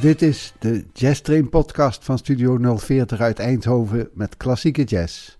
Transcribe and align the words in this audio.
Dit 0.00 0.22
is 0.22 0.52
de 0.58 0.84
Jazz 0.92 1.20
Train 1.20 1.48
podcast 1.48 2.04
van 2.04 2.18
Studio 2.18 2.76
040 2.76 3.20
uit 3.20 3.38
Eindhoven 3.38 4.08
met 4.12 4.36
klassieke 4.36 4.84
jazz. 4.84 5.38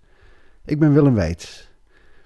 Ik 0.65 0.79
ben 0.79 0.93
Willem 0.93 1.15
Weits. 1.15 1.71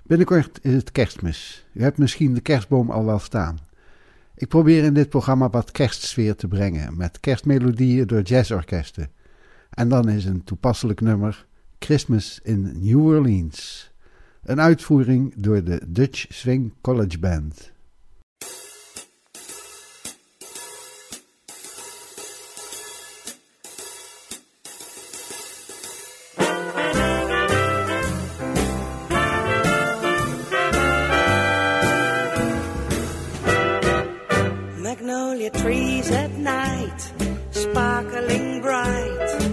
Binnenkort 0.02 0.58
is 0.62 0.74
het 0.74 0.92
kerstmis. 0.92 1.66
U 1.72 1.82
hebt 1.82 1.98
misschien 1.98 2.34
de 2.34 2.40
kerstboom 2.40 2.90
al 2.90 3.04
wel 3.04 3.18
staan. 3.18 3.58
Ik 4.34 4.48
probeer 4.48 4.84
in 4.84 4.94
dit 4.94 5.08
programma 5.08 5.50
wat 5.50 5.70
kerstsfeer 5.70 6.36
te 6.36 6.48
brengen 6.48 6.96
met 6.96 7.20
kerstmelodieën 7.20 8.06
door 8.06 8.22
jazzorkesten. 8.22 9.10
En 9.70 9.88
dan 9.88 10.08
is 10.08 10.24
een 10.24 10.44
toepasselijk 10.44 11.00
nummer 11.00 11.46
Christmas 11.78 12.40
in 12.42 12.72
New 12.80 13.06
Orleans. 13.06 13.90
Een 14.42 14.60
uitvoering 14.60 15.34
door 15.36 15.64
de 15.64 15.82
Dutch 15.88 16.26
Swing 16.28 16.72
College 16.80 17.18
Band. 17.18 17.71
Trees 35.54 36.10
at 36.10 36.30
night, 36.32 37.12
sparkling 37.50 38.60
bright. 38.60 39.52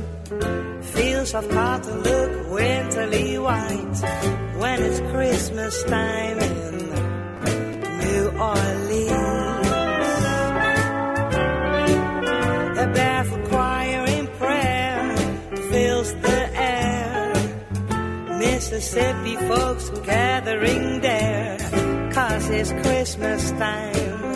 Fields 0.81 1.33
of 1.33 1.49
cotton 1.49 2.03
look 2.03 2.51
winterly 2.51 3.37
white 3.39 3.97
when 4.57 4.81
it's 4.81 4.99
Christmas 5.11 5.83
time 5.83 6.39
in 6.39 6.77
New 8.03 8.25
Orleans. 8.37 9.67
A 12.83 12.91
barefoot 12.93 13.45
choir 13.49 14.05
in 14.05 14.27
prayer 14.39 15.17
fills 15.71 16.13
the 16.15 16.49
air. 16.55 17.33
Mississippi 18.39 19.35
folks 19.35 19.89
gathering 20.05 21.01
there, 21.01 21.57
cause 22.13 22.49
it's 22.49 22.71
Christmas 22.71 23.51
time 23.51 24.28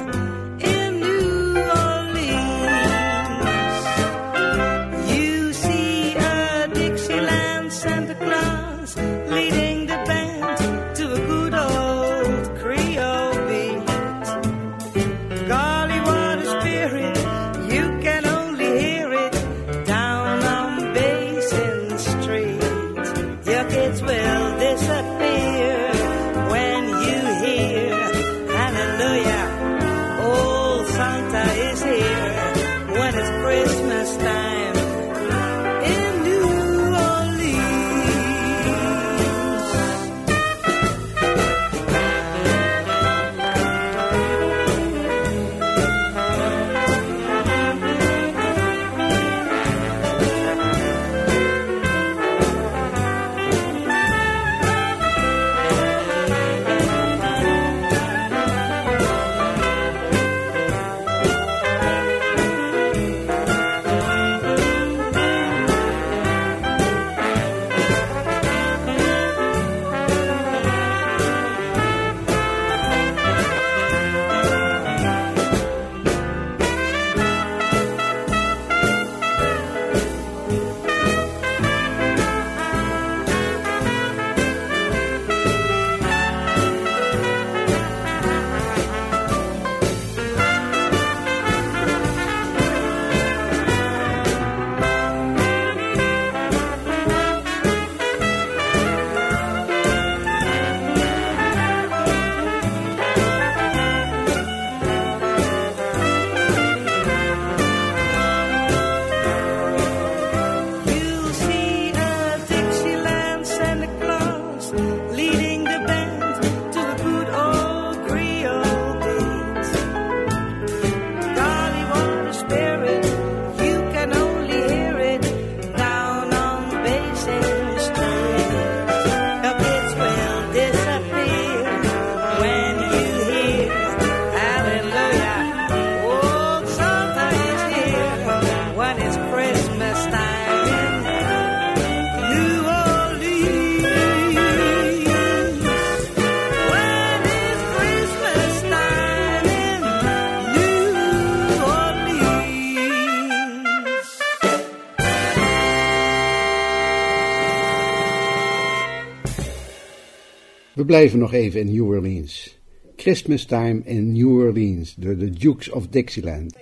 We 160.74 160.86
blijven 160.86 161.20
nog 161.20 161.34
even 161.34 161.60
in 161.60 161.72
New 161.72 161.86
Orleans. 161.86 162.58
Christmas 162.96 163.46
Time 163.46 163.82
in 163.84 164.12
New 164.12 164.38
Orleans 164.38 164.96
door 164.96 165.18
de 165.18 165.30
Dukes 165.30 165.70
of 165.70 165.88
Dixieland. 165.88 166.56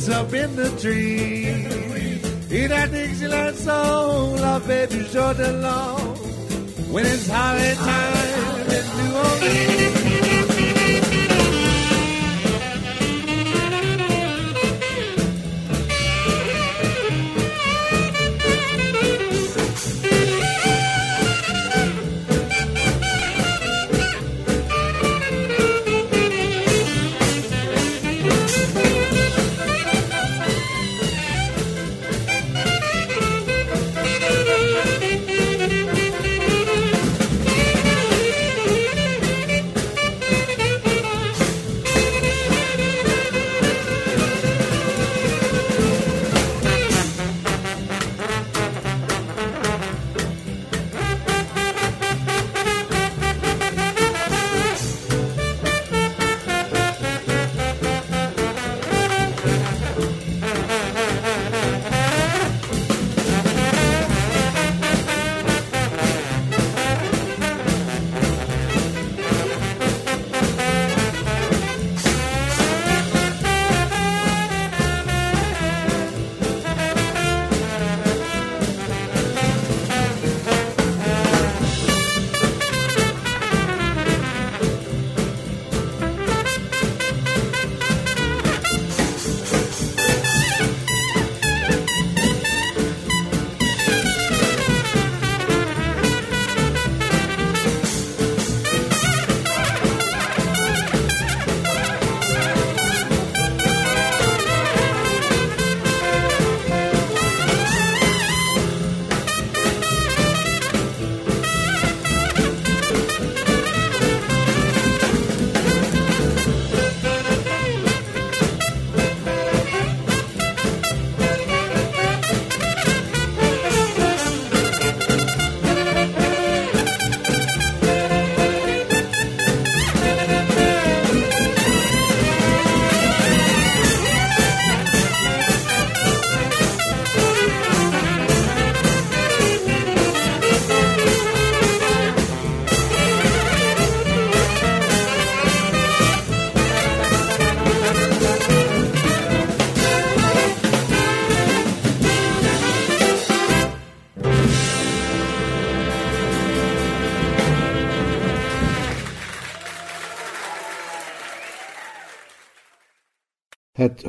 it's 0.00 0.08
up 0.08 0.32
in 0.32 0.56
the 0.56 0.70
tree. 0.80 1.39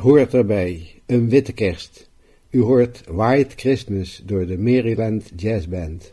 hoort 0.02 0.34
erbij, 0.34 1.02
een 1.06 1.28
witte 1.28 1.52
kerst. 1.52 2.10
U 2.50 2.62
hoort 2.62 3.02
White 3.06 3.56
Christmas 3.56 4.22
door 4.24 4.46
de 4.46 4.58
Maryland 4.58 5.30
Jazz 5.36 5.66
Band. 5.66 6.12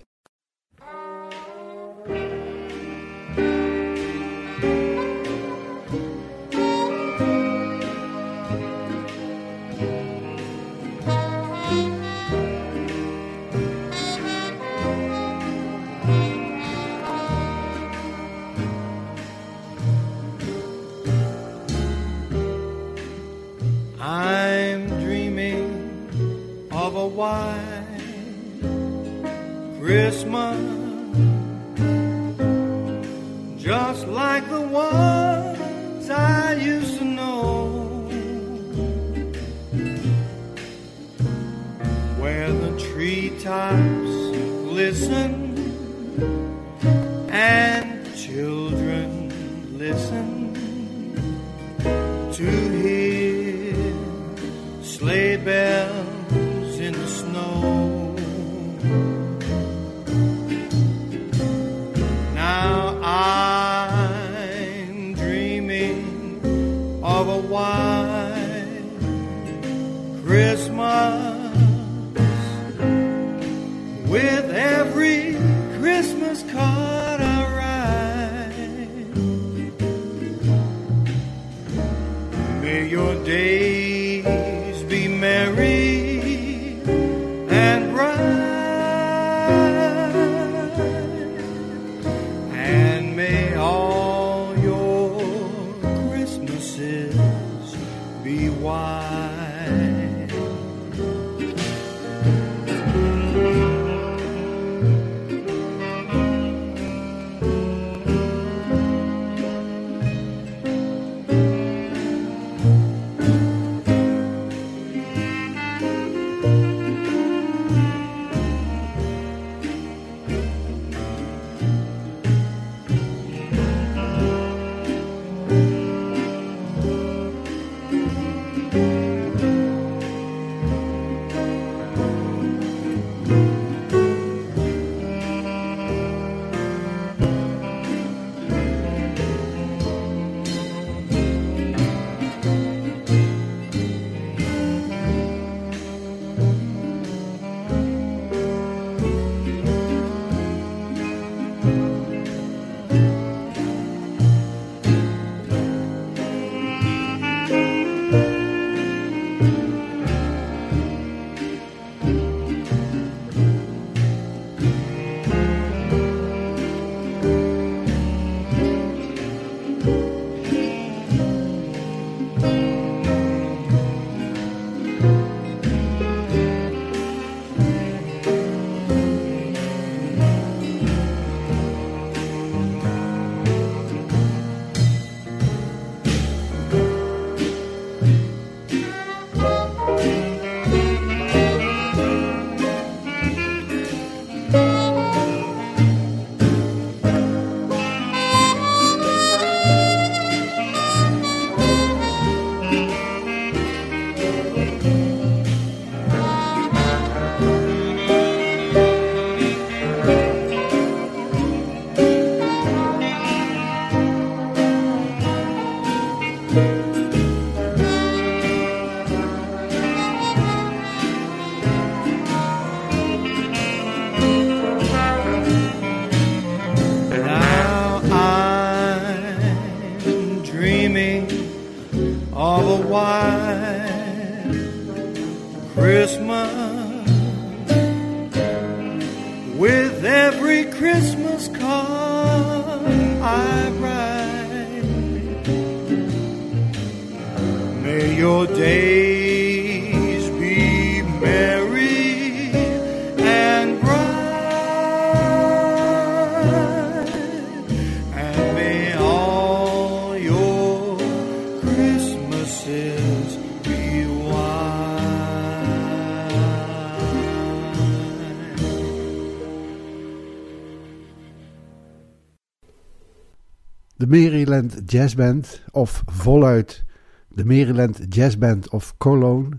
Maryland 274.60 274.92
Jazz 274.92 275.16
Band, 275.16 275.62
of 275.72 276.04
voluit 276.06 276.84
de 277.28 277.46
Maryland 277.46 278.00
Jazz 278.10 278.38
Band 278.38 278.70
of 278.70 278.98
Cologne, 278.98 279.50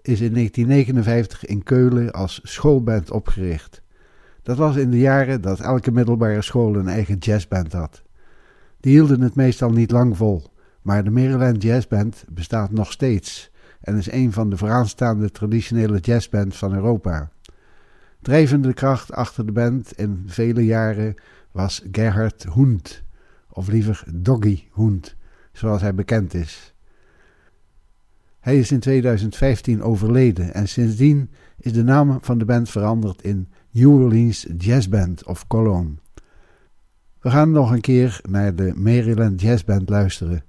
is 0.00 0.20
in 0.20 0.34
1959 0.34 1.44
in 1.44 1.62
Keulen 1.62 2.12
als 2.12 2.40
schoolband 2.42 3.10
opgericht. 3.10 3.82
Dat 4.42 4.56
was 4.56 4.76
in 4.76 4.90
de 4.90 4.98
jaren 4.98 5.40
dat 5.40 5.60
elke 5.60 5.92
middelbare 5.92 6.42
school 6.42 6.74
een 6.76 6.88
eigen 6.88 7.18
jazzband 7.18 7.72
had. 7.72 8.02
Die 8.80 8.92
hielden 8.92 9.20
het 9.20 9.34
meestal 9.34 9.70
niet 9.70 9.90
lang 9.90 10.16
vol, 10.16 10.42
maar 10.82 11.04
de 11.04 11.10
Maryland 11.10 11.62
Jazz 11.62 11.86
Band 11.86 12.24
bestaat 12.28 12.70
nog 12.70 12.92
steeds 12.92 13.50
en 13.80 13.96
is 13.96 14.10
een 14.10 14.32
van 14.32 14.50
de 14.50 14.56
vooraanstaande 14.56 15.30
traditionele 15.30 15.98
jazzbands 15.98 16.58
van 16.58 16.74
Europa. 16.74 17.30
Drijvende 18.22 18.72
kracht 18.72 19.12
achter 19.12 19.46
de 19.46 19.52
band 19.52 19.92
in 19.92 20.22
vele 20.26 20.64
jaren 20.64 21.14
was 21.52 21.82
Gerhard 21.92 22.46
Hund, 22.54 23.02
of 23.52 23.68
liever 23.68 24.04
Doggy 24.14 24.64
Hund, 24.74 25.16
zoals 25.52 25.80
hij 25.80 25.94
bekend 25.94 26.34
is. 26.34 26.74
Hij 28.40 28.58
is 28.58 28.72
in 28.72 28.80
2015 28.80 29.82
overleden 29.82 30.54
en 30.54 30.68
sindsdien 30.68 31.30
is 31.58 31.72
de 31.72 31.82
naam 31.82 32.18
van 32.20 32.38
de 32.38 32.44
band 32.44 32.70
veranderd 32.70 33.22
in 33.22 33.48
New 33.70 34.02
Orleans 34.02 34.46
Jazz 34.58 34.88
Band 34.88 35.24
of 35.24 35.46
Cologne. 35.46 35.94
We 37.20 37.30
gaan 37.30 37.50
nog 37.50 37.70
een 37.70 37.80
keer 37.80 38.20
naar 38.28 38.54
de 38.54 38.72
Maryland 38.74 39.40
Jazz 39.40 39.64
Band 39.64 39.88
luisteren. 39.88 40.44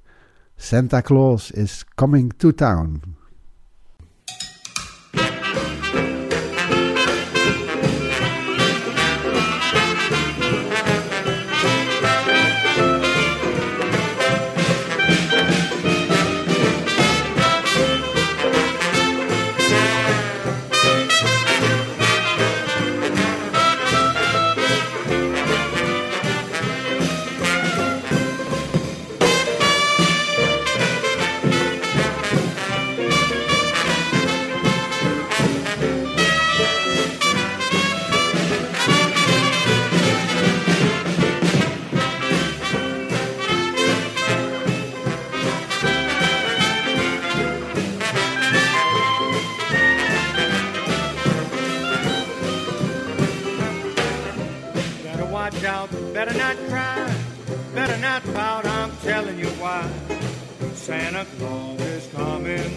Santa 0.55 1.01
Claus 1.01 1.51
is 1.51 1.86
coming 1.95 2.33
to 2.38 2.51
town. 2.51 3.01
Watch 55.43 55.63
out, 55.65 55.91
better 56.13 56.33
not 56.38 56.55
cry, 56.69 57.13
better 57.75 57.97
not 57.97 58.23
pout, 58.33 58.65
I'm 58.65 58.95
telling 59.03 59.38
you 59.38 59.50
why. 59.59 59.91
Santa 60.73 61.25
Claus 61.38 61.81
is 61.81 62.07
coming 62.13 62.71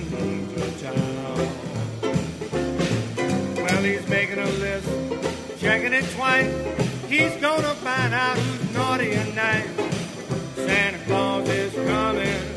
to 0.53 0.83
town. 0.83 1.39
Well, 3.55 3.83
he's 3.85 4.09
making 4.09 4.41
a 4.41 4.51
list, 4.65 4.89
checking 5.61 5.93
it 5.93 6.07
twice. 6.17 6.53
He's 7.09 7.37
gonna 7.37 7.75
find 7.87 8.13
out 8.13 8.37
who's 8.37 8.75
naughty 8.75 9.13
and 9.13 9.37
nice. 9.37 9.71
Santa 10.57 10.99
Claus 11.07 11.49
is 11.49 11.73
coming 11.73 12.56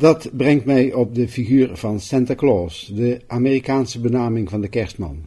Dat 0.00 0.30
brengt 0.32 0.64
mij 0.64 0.92
op 0.92 1.14
de 1.14 1.28
figuur 1.28 1.76
van 1.76 2.00
Santa 2.00 2.34
Claus, 2.34 2.90
de 2.94 3.20
Amerikaanse 3.26 4.00
benaming 4.00 4.50
van 4.50 4.60
de 4.60 4.68
kerstman. 4.68 5.24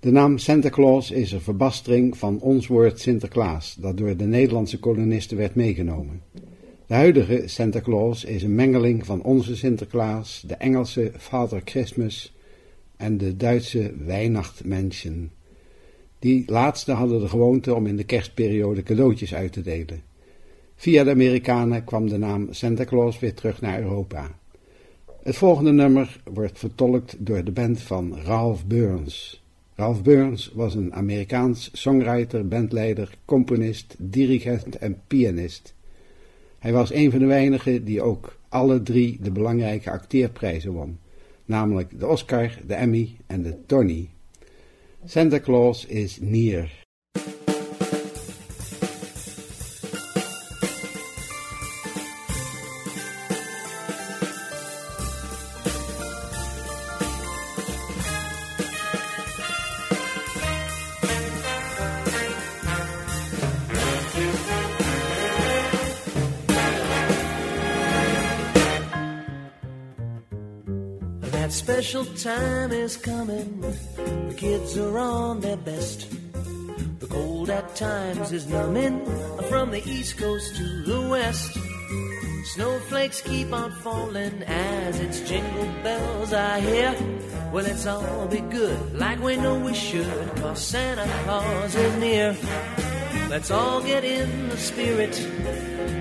De 0.00 0.10
naam 0.10 0.38
Santa 0.38 0.70
Claus 0.70 1.10
is 1.10 1.32
een 1.32 1.40
verbastering 1.40 2.16
van 2.16 2.40
ons 2.40 2.66
woord 2.66 3.00
Sinterklaas, 3.00 3.76
dat 3.80 3.96
door 3.96 4.16
de 4.16 4.24
Nederlandse 4.24 4.78
kolonisten 4.78 5.36
werd 5.36 5.54
meegenomen. 5.54 6.22
De 6.86 6.94
huidige 6.94 7.42
Santa 7.46 7.80
Claus 7.80 8.24
is 8.24 8.42
een 8.42 8.54
mengeling 8.54 9.06
van 9.06 9.22
onze 9.22 9.56
Sinterklaas, 9.56 10.44
de 10.46 10.54
Engelse 10.54 11.12
Father 11.18 11.60
Christmas 11.64 12.34
en 12.96 13.18
de 13.18 13.36
Duitse 13.36 13.92
Weihnachtsmenschen. 14.04 15.30
Die 16.18 16.42
laatste 16.46 16.92
hadden 16.92 17.20
de 17.20 17.28
gewoonte 17.28 17.74
om 17.74 17.86
in 17.86 17.96
de 17.96 18.04
kerstperiode 18.04 18.82
cadeautjes 18.82 19.34
uit 19.34 19.52
te 19.52 19.62
delen. 19.62 20.13
Via 20.84 21.04
de 21.04 21.10
Amerikanen 21.10 21.84
kwam 21.84 22.08
de 22.08 22.18
naam 22.18 22.48
Santa 22.50 22.84
Claus 22.84 23.18
weer 23.18 23.34
terug 23.34 23.60
naar 23.60 23.80
Europa. 23.80 24.30
Het 25.22 25.36
volgende 25.36 25.72
nummer 25.72 26.20
wordt 26.24 26.58
vertolkt 26.58 27.16
door 27.18 27.44
de 27.44 27.50
band 27.50 27.80
van 27.80 28.18
Ralph 28.24 28.64
Burns. 28.66 29.44
Ralph 29.74 30.02
Burns 30.02 30.50
was 30.54 30.74
een 30.74 30.94
Amerikaans 30.94 31.70
songwriter, 31.72 32.48
bandleider, 32.48 33.18
componist, 33.24 33.94
dirigent 33.98 34.76
en 34.76 35.00
pianist. 35.06 35.74
Hij 36.58 36.72
was 36.72 36.92
een 36.92 37.10
van 37.10 37.18
de 37.18 37.26
weinigen 37.26 37.84
die 37.84 38.02
ook 38.02 38.38
alle 38.48 38.82
drie 38.82 39.18
de 39.20 39.30
belangrijke 39.30 39.90
acteerprijzen 39.90 40.72
won, 40.72 40.98
namelijk 41.44 42.00
de 42.00 42.06
Oscar, 42.06 42.58
de 42.66 42.74
Emmy 42.74 43.16
en 43.26 43.42
de 43.42 43.56
Tony. 43.66 44.08
Santa 45.04 45.40
Claus 45.40 45.86
is 45.86 46.18
near. 46.20 46.83
Time 72.24 72.72
is 72.72 72.96
coming. 72.96 73.60
The 73.60 74.34
kids 74.34 74.78
are 74.78 74.98
on 74.98 75.40
their 75.40 75.58
best. 75.58 76.10
The 77.00 77.06
cold 77.06 77.50
at 77.50 77.76
times 77.76 78.32
is 78.32 78.46
numbing 78.46 79.04
from 79.50 79.70
the 79.70 79.86
east 79.86 80.16
coast 80.16 80.56
to 80.56 80.82
the 80.84 81.06
west. 81.10 81.58
Snowflakes 82.54 83.20
keep 83.20 83.52
on 83.52 83.72
falling 83.82 84.42
as 84.44 85.00
it's 85.00 85.20
jingle 85.28 85.68
bells 85.82 86.32
I 86.32 86.60
hear. 86.60 86.96
Well, 87.52 87.64
let's 87.64 87.84
all 87.84 88.26
be 88.26 88.40
good 88.40 88.98
like 88.98 89.20
we 89.22 89.36
know 89.36 89.58
we 89.58 89.74
should, 89.74 90.36
cause 90.36 90.66
Santa 90.66 91.06
Claus 91.24 91.74
is 91.74 91.96
near. 91.98 92.34
Let's 93.28 93.50
all 93.50 93.82
get 93.82 94.02
in 94.02 94.48
the 94.48 94.56
spirit 94.56 95.12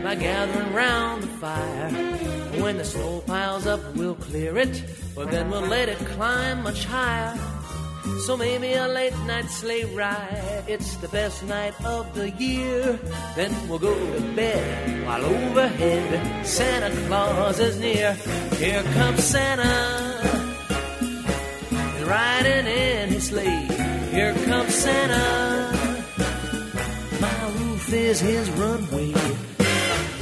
by 0.02 0.16
gathering 0.16 0.72
round 0.72 1.24
the 1.24 1.28
fire. 1.28 2.33
When 2.62 2.78
the 2.78 2.86
snow 2.86 3.22
piles 3.26 3.66
up, 3.68 3.82
we'll 3.96 4.16
clear 4.16 4.58
it, 4.58 4.84
but 5.16 5.32
then 5.32 5.50
we'll 5.50 5.68
let 5.68 5.89
it 5.89 5.98
climb 5.98 6.63
much 6.63 6.86
higher. 6.86 7.38
So 8.26 8.38
maybe 8.38 8.74
a 8.74 8.88
late 8.88 9.18
night 9.26 9.50
sleigh 9.50 9.86
ride, 9.96 10.63
it's 10.68 10.96
the 10.98 11.08
best 11.08 11.44
night 11.44 11.74
of 11.86 12.13
the 12.13 12.30
year. 12.32 13.00
Then 13.36 13.52
we'll 13.68 13.80
go 13.80 13.94
to 13.94 14.22
bed 14.36 15.06
while 15.06 15.26
overhead 15.26 16.46
Santa 16.46 16.89
Claus 17.08 17.60
is 17.60 17.80
near. 17.80 18.13
Here 18.58 18.84
comes 18.94 19.24
Santa, 19.24 19.63
riding 22.06 22.68
in 22.68 23.10
his 23.10 23.28
sleigh. 23.28 23.68
Here 24.12 24.34
comes 24.46 24.76
Santa. 24.76 25.72
My 27.20 27.52
roof 27.58 27.94
is 27.94 28.20
his 28.20 28.50
runway. 28.52 29.13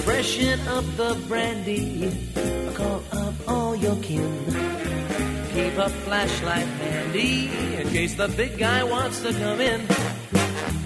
Freshen 0.03 0.59
up 0.67 0.85
the 0.97 1.13
brandy. 1.27 2.11
Call 2.73 3.03
up 3.11 3.33
all 3.47 3.75
your 3.75 3.95
kin. 3.97 4.45
Keep 5.53 5.77
a 5.77 5.89
flashlight 5.89 6.65
handy 6.65 7.49
in 7.75 7.87
case 7.89 8.15
the 8.15 8.27
big 8.29 8.57
guy 8.57 8.83
wants 8.83 9.21
to 9.21 9.31
come 9.33 9.61
in. 9.61 9.81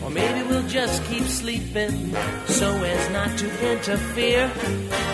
Or 0.03 0.09
maybe 0.09 0.43
we'll 0.47 0.67
just 0.67 1.03
keep 1.05 1.23
sleeping 1.23 2.13
so 2.45 2.69
as 2.83 3.09
not 3.11 3.37
to 3.37 3.71
interfere. 3.71 4.49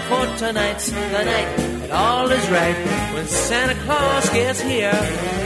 For 0.10 0.26
tonight's 0.38 0.90
the 0.90 1.24
night 1.24 1.60
and 1.92 1.92
all 1.92 2.30
is 2.30 2.50
right 2.50 2.76
when 3.14 3.26
Santa 3.28 3.76
Claus 3.84 4.30
gets 4.30 4.62
here. 4.62 5.41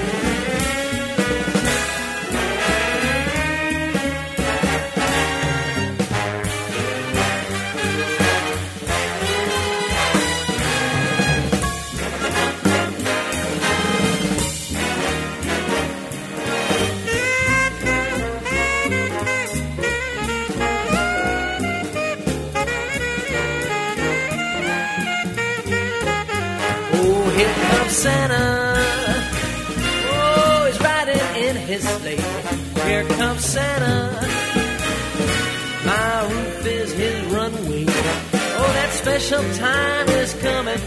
Time 39.65 40.07
is 40.21 40.31
coming. 40.47 40.81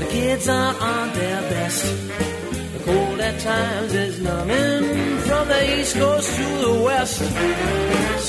The 0.00 0.08
kids 0.16 0.48
are 0.48 0.74
on 0.94 1.06
their 1.18 1.40
best. 1.52 1.82
The 2.74 2.80
cold 2.88 3.18
at 3.28 3.36
times 3.40 3.92
is 4.06 4.14
numbing 4.20 4.84
from 5.28 5.44
the 5.52 5.62
east 5.76 5.94
coast 6.02 6.28
to 6.38 6.48
the 6.66 6.74
west. 6.88 7.18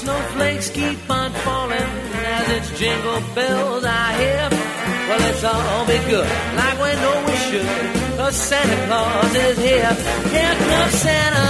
Snowflakes 0.02 0.70
keep 0.80 1.00
on 1.10 1.32
falling 1.46 1.92
as 2.38 2.46
it's 2.58 2.70
jingle 2.80 3.22
bells 3.36 3.84
I 3.84 4.08
hear. 4.22 4.46
Well, 5.08 5.20
let's 5.26 5.44
all 5.52 5.86
be 5.94 6.00
good, 6.12 6.30
like 6.60 6.78
we 6.84 6.92
know 7.02 7.16
we 7.30 7.36
should. 7.48 7.68
Cause 8.18 8.36
Santa 8.50 8.78
Claus 8.88 9.34
is 9.48 9.58
here. 9.70 9.94
Here 10.36 10.56
comes 10.70 10.96
Santa. 11.06 11.48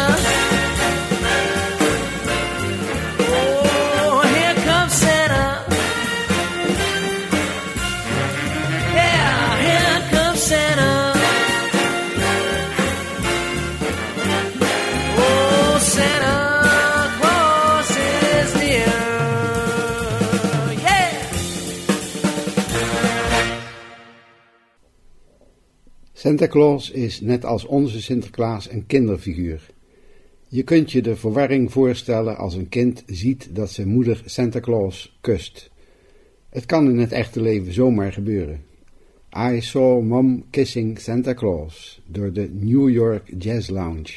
Santa 26.17 26.47
Claus 26.47 26.91
is 26.91 27.21
net 27.21 27.45
als 27.45 27.65
onze 27.65 28.01
Sinterklaas 28.01 28.71
een 28.71 28.85
kinderfiguur. 28.85 29.61
Je 30.47 30.63
kunt 30.63 30.91
je 30.91 31.01
de 31.01 31.15
verwarring 31.15 31.71
voorstellen 31.71 32.37
als 32.37 32.53
een 32.53 32.69
kind 32.69 33.03
ziet 33.05 33.55
dat 33.55 33.71
zijn 33.71 33.87
moeder 33.87 34.21
Santa 34.25 34.59
Claus 34.59 35.17
kust. 35.21 35.69
Het 36.49 36.65
kan 36.65 36.89
in 36.89 36.97
het 36.97 37.11
echte 37.11 37.41
leven 37.41 37.73
zomaar 37.73 38.13
gebeuren. 38.13 38.61
I 39.37 39.61
saw 39.61 40.01
mom 40.01 40.45
kissing 40.49 40.99
Santa 40.99 41.33
Claus 41.33 42.01
door 42.05 42.33
de 42.33 42.49
New 42.53 42.89
York 42.89 43.33
Jazz 43.37 43.69
Lounge. 43.69 44.13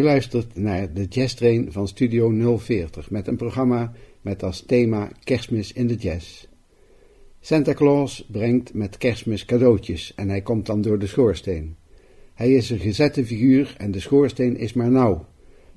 U 0.00 0.02
luistert 0.02 0.56
naar 0.56 0.92
de 0.92 1.04
Jazz 1.04 1.34
Train 1.34 1.72
van 1.72 1.88
Studio 1.88 2.56
040 2.58 3.10
met 3.10 3.26
een 3.26 3.36
programma 3.36 3.92
met 4.20 4.42
als 4.42 4.60
thema 4.66 5.10
Kerstmis 5.24 5.72
in 5.72 5.86
de 5.86 5.94
Jazz. 5.94 6.46
Santa 7.40 7.74
Claus 7.74 8.26
brengt 8.30 8.74
met 8.74 8.98
kerstmis 8.98 9.44
cadeautjes 9.44 10.14
en 10.14 10.28
hij 10.28 10.40
komt 10.40 10.66
dan 10.66 10.82
door 10.82 10.98
de 10.98 11.06
schoorsteen. 11.06 11.76
Hij 12.34 12.52
is 12.52 12.70
een 12.70 12.78
gezette 12.78 13.26
figuur 13.26 13.74
en 13.78 13.90
de 13.90 14.00
schoorsteen 14.00 14.56
is 14.56 14.72
maar 14.72 14.90
nauw. 14.90 15.26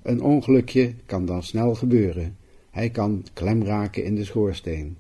Een 0.04 0.22
ongelukje 0.22 0.94
kan 1.06 1.26
dan 1.26 1.44
snel 1.44 1.76
gebeuren. 1.76 2.38
Hij 2.72 2.90
kan 2.90 3.26
klem 3.34 3.64
raken 3.64 4.04
in 4.04 4.16
de 4.16 4.24
schoorsteen. 4.24 4.98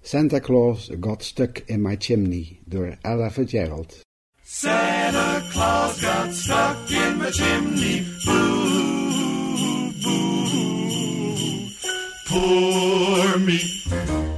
Santa 0.00 0.40
Claus 0.40 0.90
Got 1.00 1.24
Stuck 1.24 1.62
in 1.66 1.80
My 1.80 1.96
Chimney 1.98 2.58
door 2.64 2.96
Ella 3.00 3.30
Fitzgerald. 3.30 4.00
Santa 4.44 5.40
Claus 5.50 6.00
got 6.00 6.34
stuck 6.34 6.90
in 6.90 7.11
my 7.22 7.30
chimney. 7.30 8.04
Boo, 8.24 9.92
boo. 10.02 11.68
Poor 12.26 13.38
me. 13.38 14.31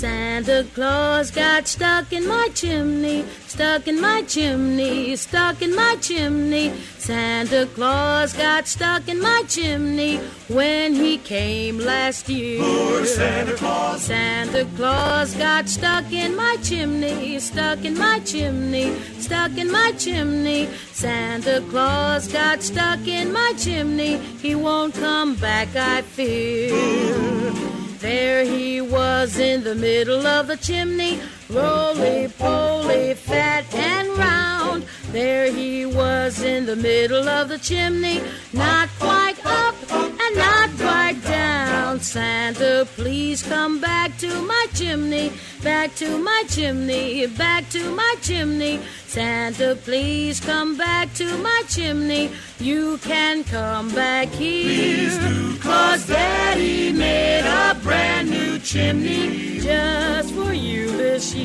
Santa 0.00 0.66
Claus 0.72 1.30
got 1.30 1.68
stuck 1.68 2.10
in 2.10 2.26
my 2.26 2.48
chimney, 2.54 3.22
stuck 3.46 3.86
in 3.86 4.00
my 4.00 4.22
chimney, 4.22 5.14
stuck 5.14 5.60
in 5.60 5.76
my 5.76 5.94
chimney. 6.00 6.72
Santa 6.96 7.66
Claus 7.74 8.32
got 8.32 8.66
stuck 8.66 9.06
in 9.08 9.20
my 9.20 9.42
chimney 9.46 10.16
when 10.48 10.94
he 10.94 11.18
came 11.18 11.78
last 11.78 12.30
year. 12.30 12.62
Poor 12.62 13.04
Santa 13.04 13.52
Claus. 13.52 14.00
Santa 14.00 14.64
Claus 14.74 15.34
got 15.34 15.68
stuck 15.68 16.10
in 16.10 16.34
my 16.34 16.56
chimney, 16.62 17.38
stuck 17.38 17.84
in 17.84 17.98
my 17.98 18.20
chimney, 18.20 18.98
stuck 19.18 19.58
in 19.58 19.70
my 19.70 19.92
chimney. 19.98 20.66
Santa 20.92 21.62
Claus 21.68 22.26
got 22.26 22.62
stuck 22.62 23.06
in 23.06 23.34
my 23.34 23.52
chimney. 23.58 24.16
He 24.16 24.54
won't 24.54 24.94
come 24.94 25.34
back, 25.34 25.76
I 25.76 26.00
fear. 26.00 27.79
There 28.00 28.44
he 28.44 28.80
was 28.80 29.38
in 29.38 29.62
the 29.62 29.74
middle 29.74 30.26
of 30.26 30.46
the 30.46 30.56
chimney, 30.56 31.20
roly 31.50 32.28
poly, 32.38 33.14
fat 33.14 33.72
and 33.74 34.08
round. 34.16 34.84
There 35.12 35.50
he 35.50 35.86
was 35.86 36.42
in 36.42 36.66
the 36.66 36.76
middle 36.76 37.28
of 37.28 37.48
the 37.48 37.58
chimney, 37.58 38.20
not 38.52 38.88
quite 38.98 39.44
up 39.44 39.74
and 39.90 40.36
not 40.36 40.70
quite 40.78 41.20
down. 41.24 41.98
Santa, 42.00 42.86
please 42.94 43.42
come 43.42 43.80
back 43.80 44.16
to 44.18 44.42
my 44.42 44.66
chimney, 44.74 45.32
back 45.62 45.94
to 45.96 46.18
my 46.18 46.44
chimney, 46.48 47.26
back 47.26 47.68
to 47.70 47.90
my 47.94 48.14
chimney. 48.22 48.80
Santa, 49.06 49.76
please 49.82 50.38
come 50.38 50.76
back 50.76 51.12
to 51.14 51.26
my 51.38 51.62
chimney. 51.68 52.30
You 52.60 52.98
can 52.98 53.42
come 53.42 53.92
back 53.92 54.28
here. 54.28 55.10
Cause 55.60 56.06
Daddy 56.06 56.92
made 56.92 57.44
a 57.44 57.74
brand 57.82 58.30
new 58.30 58.58
chimney 58.60 59.58
just 59.60 60.32
for 60.32 60.52
you 60.52 60.86
this 60.96 61.34
year. 61.34 61.39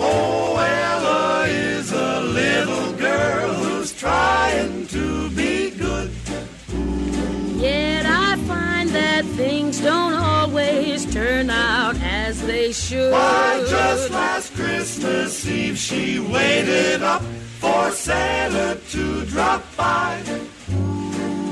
Oh, 0.00 1.46
is 1.48 1.92
a 1.92 2.20
little 2.20 2.92
girl 2.94 3.52
who's 3.54 3.92
trying 3.92 4.86
to 4.88 5.30
be 5.30 5.70
good. 5.70 6.10
Yet 7.56 8.06
I 8.06 8.36
find 8.46 8.88
that 8.90 9.24
things 9.36 9.80
don't 9.80 10.14
always 10.14 11.04
turn 11.12 11.50
out 11.50 11.96
as 12.00 12.40
they 12.46 12.72
should. 12.72 13.12
Why, 13.12 13.64
just 13.68 14.10
last 14.10 14.43
Christmas 15.04 15.46
Eve 15.46 15.78
she 15.78 16.18
waited 16.18 17.02
up 17.02 17.20
for 17.60 17.90
Santa 17.90 18.80
to 18.92 19.26
drop 19.26 19.62
by. 19.76 20.18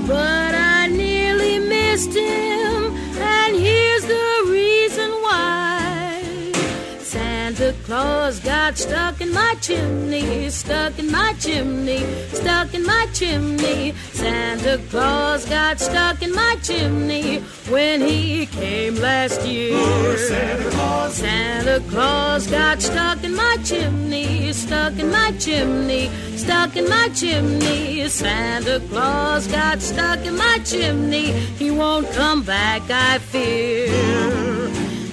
But 0.07 0.55
I 0.55 0.87
nearly 0.87 1.59
missed 1.59 2.15
him, 2.15 2.97
and 3.19 3.55
here's 3.55 4.07
the 4.07 4.47
reason 4.49 5.11
why. 5.21 6.53
Santa 7.01 7.75
Claus 7.85 8.41
got 8.41 8.79
stuck 8.79 9.21
in 9.21 9.31
my 9.35 9.55
chimney, 9.61 10.49
stuck 10.49 10.99
in 10.99 11.11
my 11.12 11.35
chimney, 11.38 12.07
stuck 12.33 12.73
in 12.73 12.87
my 12.87 13.07
chimney. 13.12 13.93
Santa 14.12 14.81
Claus 14.88 15.45
got 15.45 15.79
stuck 15.79 16.23
in 16.23 16.35
my 16.35 16.57
chimney 16.62 17.41
when 17.69 18.01
he 18.01 18.47
came 18.47 18.95
last 18.97 19.47
year. 19.47 19.77
Poor 19.77 20.17
Santa 20.17 20.71
Claus. 20.71 21.15
Santa 21.15 21.81
Claus 21.91 22.47
got 22.47 22.81
stuck 22.81 23.22
my 23.37 23.57
chimney, 23.64 24.53
stuck 24.53 24.99
in 24.99 25.11
my 25.11 25.33
chimney, 25.38 26.11
stuck 26.37 26.77
in 26.77 26.88
my 26.88 27.09
chimney. 27.14 28.09
Santa 28.09 28.81
Claus 28.88 29.47
got 29.47 29.81
stuck 29.81 30.21
in 30.27 30.37
my 30.37 30.59
chimney. 30.64 31.33
He 31.61 31.71
won't 31.71 32.11
come 32.12 32.42
back, 32.42 32.83
I 32.90 33.18
fear. 33.18 33.88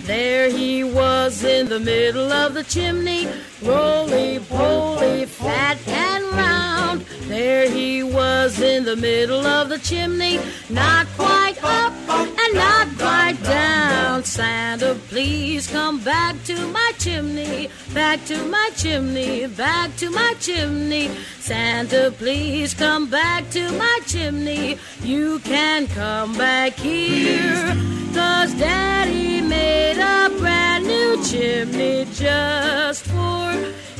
There 0.03 0.49
he 0.49 0.84
was 0.84 1.18
in 1.43 1.69
the 1.69 1.80
middle 1.80 2.32
of 2.32 2.54
the 2.54 2.63
chimney, 2.63 3.28
roly 3.62 4.39
poly, 4.39 5.25
fat 5.25 5.78
and 5.88 6.23
round. 6.25 7.02
There 7.28 7.69
he 7.69 8.04
was 8.04 8.60
in 8.60 8.84
the 8.84 8.95
middle 8.95 9.45
of 9.45 9.69
the 9.69 9.78
chimney, 9.78 10.39
not 10.69 11.08
quite 11.15 11.63
up 11.63 11.93
and 12.10 12.54
not 12.56 12.88
quite 12.97 13.41
down. 13.43 14.23
Santa, 14.23 14.95
please 15.08 15.67
come 15.67 15.99
back 16.04 16.36
to 16.45 16.56
my 16.67 16.91
chimney, 16.97 17.69
back 17.93 18.25
to 18.25 18.43
my 18.45 18.69
chimney, 18.75 19.47
back 19.47 19.95
to 19.97 20.10
my 20.10 20.34
chimney. 20.39 21.10
Santa, 21.39 22.12
please 22.17 22.73
come 22.73 23.10
back 23.10 23.49
to 23.52 23.71
my 23.73 23.99
chimney. 24.08 24.78
You 25.04 25.39
can 25.39 25.88
come 25.88 26.38
back 26.38 26.73
here. 26.73 27.78
Cause 28.13 28.54
Daddy 28.56 29.41
made 29.41 29.99
a 29.99 30.30
brand 30.39 30.88
new 30.88 31.15
chimney 31.23 31.28
just 31.31 33.05
for 33.05 33.53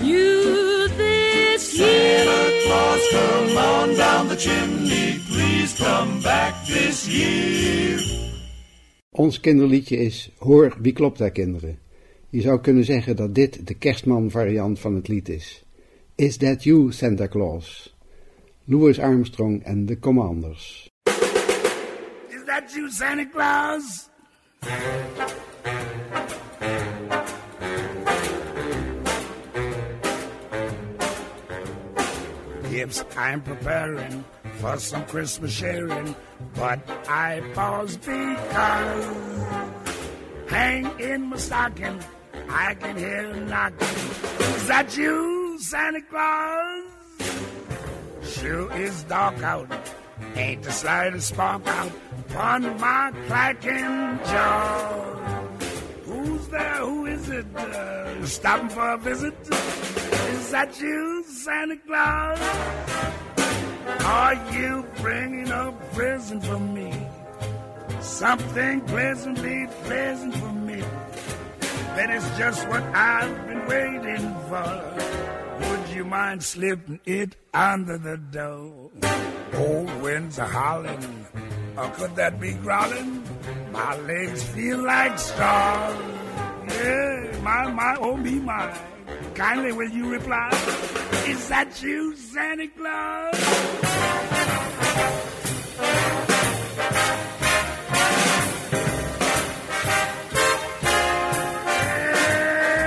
you 0.04 0.88
this 0.98 1.78
year. 1.78 2.26
Santa 2.26 2.60
Claus, 2.66 3.02
come 3.12 3.58
on 3.58 3.96
down 3.96 4.28
the 4.30 4.36
chimney. 4.36 5.20
Please 5.30 5.78
come 5.78 6.22
back 6.22 6.66
this 6.66 7.08
year. 7.08 8.00
Ons 9.12 9.40
kinderliedje 9.40 9.98
is 9.98 10.30
Hoor, 10.38 10.76
wie 10.80 10.94
klopt 10.94 11.18
daar 11.18 11.32
kinderen? 11.32 11.80
Je 12.30 12.42
zou 12.42 12.60
kunnen 12.62 12.84
zeggen 12.84 13.16
dat 13.16 13.36
dit 13.36 13.68
de 13.68 13.74
kerstman 13.74 14.32
variant 14.32 14.80
van 14.80 14.96
het 14.96 15.08
lied 15.08 15.30
is. 15.30 15.64
Is 16.16 16.38
that 16.38 16.64
you, 16.64 16.92
Santa 16.92 17.28
Claus? 17.28 17.96
Louis 18.64 19.00
Armstrong 19.00 19.64
en 19.64 19.86
de 19.86 20.00
Commanders. 20.00 20.90
Is 22.28 22.44
that 22.46 22.74
you, 22.74 22.90
Santa 22.90 23.26
Claus? 23.32 24.08
Yes, 32.72 33.04
I'm 33.18 33.42
preparing 33.42 34.24
for 34.60 34.78
some 34.78 35.06
Christmas 35.06 35.52
sharing, 35.52 36.16
but 36.56 36.80
I 37.10 37.42
pause 37.54 37.98
because 37.98 39.06
hang 40.48 41.00
in 41.00 41.24
my 41.24 41.38
stocking, 41.38 42.00
I 42.50 42.76
can 42.76 42.98
hear 42.98 43.32
a 43.32 43.40
knocking. 43.42 43.88
Is 43.88 44.68
that 44.68 44.96
you, 44.96 45.58
Santa 45.60 46.02
Claus? 46.04 46.84
Sure 48.24 48.72
is 48.74 49.04
dark 49.04 49.42
out. 49.44 49.72
Ain't 50.36 50.64
the 50.64 50.72
slightest 50.72 51.30
spark 51.30 51.68
out 51.68 51.92
upon 52.30 52.80
my 52.80 53.12
clacking 53.28 54.20
jaw. 54.26 55.39
There? 56.50 56.76
Who 56.78 57.06
is 57.06 57.30
it? 57.30 57.46
Uh, 57.56 58.26
stopping 58.26 58.70
for 58.70 58.92
a 58.92 58.98
visit? 58.98 59.36
Is 59.52 60.52
that 60.52 60.80
you, 60.80 61.24
Santa 61.28 61.78
Claus? 61.78 62.40
Are 64.06 64.36
you 64.52 64.86
bringing 64.98 65.50
a 65.52 65.72
present 65.94 66.44
for 66.44 66.60
me? 66.60 66.92
Something 68.02 68.82
pleasantly 68.82 69.68
pleasant 69.84 70.36
for 70.36 70.52
me. 70.52 70.82
That 71.96 72.10
is 72.10 72.24
just 72.38 72.68
what 72.68 72.84
I've 72.96 73.48
been 73.48 73.68
waiting 73.68 74.36
for. 74.50 75.60
Would 75.62 75.90
you 75.90 76.06
mind 76.06 76.44
slipping 76.44 77.00
it 77.06 77.36
under 77.54 77.98
the 77.98 78.18
door? 78.18 78.90
Old 79.54 80.02
winds 80.02 80.40
are 80.40 80.48
howling, 80.48 81.26
or 81.78 81.90
could 81.92 82.16
that 82.16 82.40
be 82.40 82.54
growling? 82.54 83.24
My 83.72 83.98
legs 83.98 84.44
feel 84.44 84.84
like 84.84 85.20
straws. 85.20 86.19
My, 86.80 87.68
my, 87.72 87.98
oh 88.00 88.16
me, 88.16 88.40
my. 88.40 88.74
Kindly 89.34 89.74
will 89.74 89.90
you 89.90 90.10
reply? 90.10 90.50
Is 91.28 91.50
that 91.50 91.82
you, 91.82 92.16
Santa 92.16 92.68
Claus? 92.70 93.36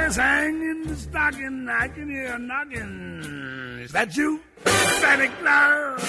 Yes, 0.04 0.16
hang 0.16 0.84
the 0.84 0.96
stocking, 0.96 1.68
I 1.68 1.88
can 1.88 2.08
hear 2.08 2.34
a 2.34 2.38
knocking. 2.38 3.80
Is 3.82 3.92
that 3.92 4.16
you, 4.16 4.40
Santa 4.64 5.28
Claus? 5.40 6.02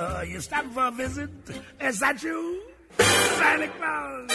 Uh, 0.00 0.24
you 0.26 0.40
stopping 0.40 0.70
for 0.70 0.86
a 0.86 0.90
visit? 0.90 1.28
Is 1.78 2.00
that 2.00 2.22
you, 2.22 2.62
Santa 2.96 3.68
Claus? 3.68 4.28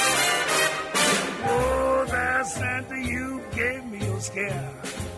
Oh, 1.48 2.06
there, 2.08 2.44
Santa, 2.44 3.00
you 3.00 3.42
gave 3.56 3.84
me 3.86 3.98
a 3.98 4.22
scare. 4.22 4.74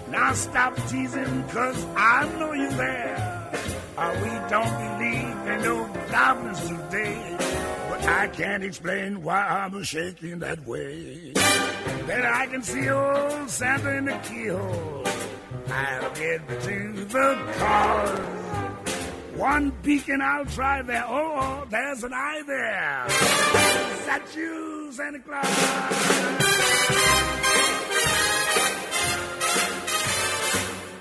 Now 0.09 0.31
stop 0.31 0.73
teasing, 0.87 1.43
cause 1.49 1.85
I 1.97 2.31
know 2.39 2.53
you're 2.53 2.71
there. 2.71 3.51
Uh, 3.97 4.19
we 4.23 4.29
don't 4.49 4.77
believe 4.87 5.47
in 5.51 5.61
no 5.63 5.85
goblins 6.11 6.61
today. 6.61 7.35
But 7.89 8.07
I 8.07 8.27
can't 8.29 8.63
explain 8.63 9.23
why 9.23 9.45
I'm 9.45 9.83
shaking 9.83 10.39
that 10.39 10.65
way. 10.65 11.33
Then 12.05 12.25
I 12.25 12.45
can 12.45 12.63
see 12.63 12.89
old 12.89 13.49
Santa 13.49 13.97
in 13.97 14.05
the 14.05 14.17
keyhole. 14.23 15.03
I'll 15.67 16.15
get 16.15 16.47
to 16.61 16.93
the 16.93 17.53
cause. 17.57 18.36
One 19.37 19.71
beacon 19.83 20.19
I'll 20.19 20.45
try 20.45 20.81
there. 20.81 21.05
Oh, 21.07 21.33
oh, 21.35 21.67
there's 21.69 22.03
an 22.03 22.11
eye 22.11 22.41
there. 22.47 23.05
Is 23.05 24.05
that 24.07 24.35
you, 24.35 24.91
Santa 24.91 25.19
Claus? 25.19 25.45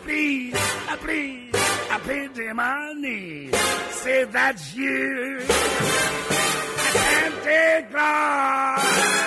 Please, 0.05 0.55
uh, 0.55 0.97
please, 0.99 1.51
I 1.91 1.99
pity 2.05 2.53
my 2.53 2.93
knees. 2.99 3.57
Say 4.03 4.25
that's 4.25 4.75
you, 4.75 5.41
Santa 6.93 7.87
Claus. 7.91 9.26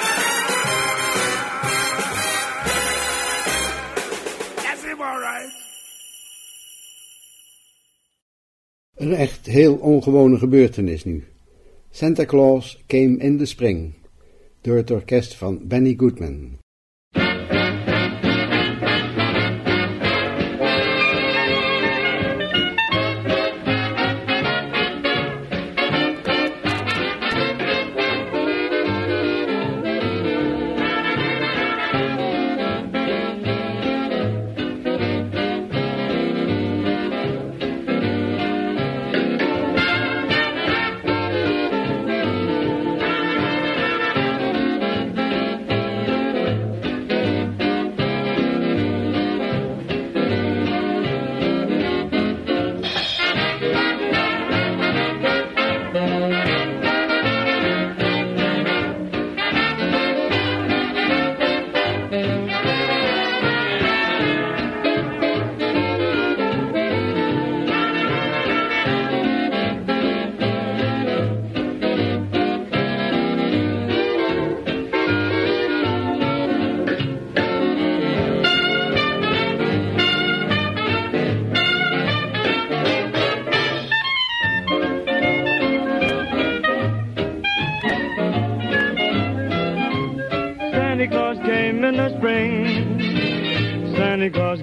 Een 8.99 9.13
echt 9.13 9.45
heel 9.45 9.75
ongewone 9.75 10.37
gebeurtenis 10.37 11.03
nu. 11.03 11.23
Santa 11.89 12.25
Claus 12.25 12.83
Came 12.87 13.17
in 13.17 13.37
the 13.37 13.45
Spring 13.45 13.93
door 14.61 14.75
het 14.75 14.91
orkest 14.91 15.35
van 15.35 15.67
Benny 15.67 15.93
Goodman. 15.97 16.57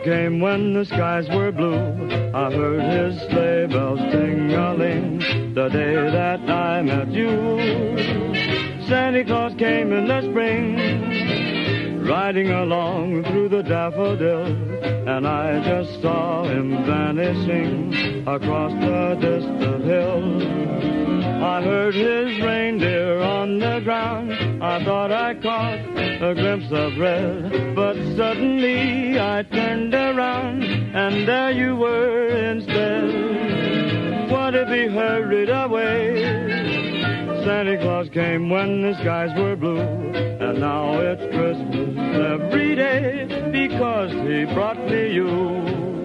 Came 0.06 0.38
when 0.38 0.72
the 0.72 0.84
skies 0.84 1.28
were 1.30 1.50
blue. 1.50 1.74
I 2.32 2.52
heard 2.52 2.80
his 2.80 3.20
sleigh 3.28 3.66
bells 3.66 3.98
ting-a-ling 4.12 5.18
the 5.52 5.68
day 5.68 5.96
that 5.96 6.48
I 6.48 6.80
met 6.82 7.08
you. 7.08 7.28
Santa 8.86 9.24
Claus 9.24 9.52
came 9.58 9.92
in 9.92 10.06
the 10.06 10.22
spring, 10.30 12.04
riding 12.06 12.50
along 12.50 13.24
through 13.24 13.48
the 13.48 13.64
daffodils, 13.64 14.56
and 15.08 15.26
I 15.26 15.60
just 15.64 16.00
saw 16.00 16.44
him 16.44 16.84
vanishing 16.86 18.28
across 18.28 18.70
the 18.74 19.18
distant 19.20 19.84
hills. 19.86 20.65
I 21.56 21.62
heard 21.62 21.94
his 21.94 22.38
reindeer 22.42 23.22
on 23.22 23.58
the 23.58 23.80
ground. 23.80 24.30
I 24.62 24.84
thought 24.84 25.10
I 25.10 25.32
caught 25.32 25.78
a 26.20 26.34
glimpse 26.34 26.70
of 26.70 26.98
red, 26.98 27.74
but 27.74 27.96
suddenly 28.14 29.18
I 29.18 29.42
turned 29.42 29.94
around 29.94 30.64
and 30.64 31.26
there 31.26 31.52
you 31.52 31.74
were 31.76 32.28
instead. 32.28 34.30
What 34.30 34.54
if 34.54 34.68
he 34.68 34.94
hurried 34.94 35.48
away? 35.48 36.24
Santa 37.46 37.78
Claus 37.78 38.10
came 38.10 38.50
when 38.50 38.82
the 38.82 38.92
skies 39.00 39.30
were 39.38 39.56
blue, 39.56 39.80
and 39.80 40.60
now 40.60 41.00
it's 41.00 41.22
Christmas 41.34 41.96
every 42.34 42.74
day 42.74 43.24
because 43.50 44.12
he 44.12 44.44
brought 44.52 44.78
me 44.90 45.14
you. 45.14 45.95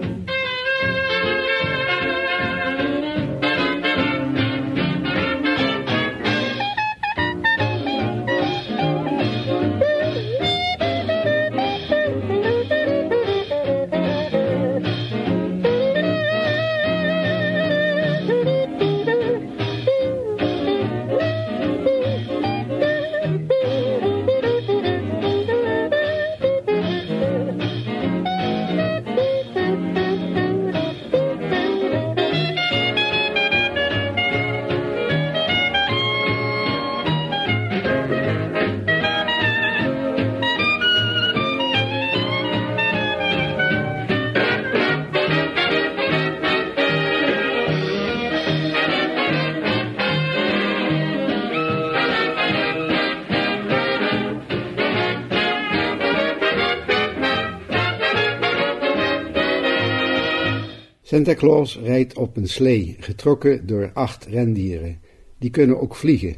Santa 61.12 61.34
Claus 61.34 61.78
rijdt 61.78 62.16
op 62.16 62.36
een 62.36 62.48
slee, 62.48 62.96
getrokken 62.98 63.66
door 63.66 63.90
acht 63.92 64.24
rendieren. 64.24 64.98
Die 65.38 65.50
kunnen 65.50 65.80
ook 65.80 65.94
vliegen. 65.94 66.36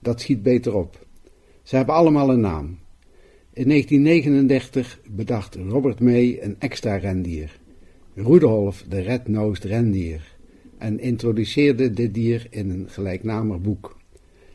Dat 0.00 0.20
schiet 0.20 0.42
beter 0.42 0.74
op. 0.74 1.06
Ze 1.62 1.76
hebben 1.76 1.94
allemaal 1.94 2.30
een 2.30 2.40
naam. 2.40 2.78
In 3.52 3.68
1939 3.68 5.00
bedacht 5.10 5.54
Robert 5.54 6.00
May 6.00 6.38
een 6.40 6.56
extra 6.58 6.96
rendier. 6.96 7.58
Rudolf 8.14 8.84
de 8.88 9.00
Red-Nosed 9.00 9.64
Rendier. 9.64 10.36
En 10.78 11.00
introduceerde 11.00 11.90
dit 11.90 12.14
dier 12.14 12.46
in 12.50 12.70
een 12.70 12.86
gelijknamig 12.88 13.60
boek. 13.60 13.96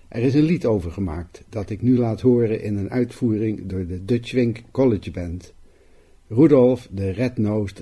Er 0.07 0.22
is 0.22 0.34
een 0.34 0.43
lied 0.43 0.66
over 0.66 0.91
gemaakt 0.91 1.43
dat 1.49 1.70
ik 1.70 1.82
nu 1.82 1.97
laat 1.97 2.22
horen 2.22 2.61
in 2.61 2.78
een 2.78 2.91
uitvoering 2.91 3.66
door 3.66 3.88
de 3.88 4.05
Dutch 4.05 4.32
Wink 4.32 4.61
College 4.72 5.11
Band. 5.11 5.53
Rudolf 6.28 6.88
de 6.91 7.09
Red-Nosed. 7.09 7.82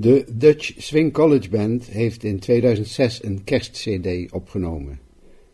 De 0.00 0.24
Dutch 0.32 0.72
Swing 0.76 1.12
College 1.12 1.48
Band 1.48 1.86
heeft 1.86 2.24
in 2.24 2.38
2006 2.38 3.24
een 3.24 3.44
kerstcd 3.44 4.32
opgenomen. 4.32 5.00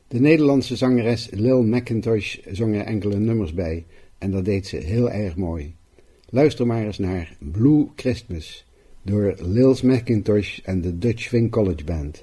De 0.09 0.21
Nederlandse 0.21 0.77
zangeres 0.77 1.29
Lil 1.31 1.63
McIntosh 1.63 2.39
zong 2.51 2.75
er 2.75 2.85
enkele 2.85 3.19
nummers 3.19 3.55
bij 3.55 3.85
en 4.19 4.31
dat 4.31 4.45
deed 4.45 4.67
ze 4.67 4.77
heel 4.77 5.11
erg 5.11 5.37
mooi. 5.37 5.75
Luister 6.29 6.67
maar 6.67 6.85
eens 6.85 6.99
naar 6.99 7.37
Blue 7.39 7.89
Christmas 7.97 8.67
door 9.03 9.35
Lil 9.39 9.77
McIntosh 9.83 10.59
en 10.59 10.81
de 10.81 10.99
Dutch 10.99 11.23
Swing 11.23 11.51
College 11.51 11.85
Band. 11.85 12.23